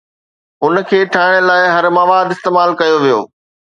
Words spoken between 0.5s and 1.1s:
ان کي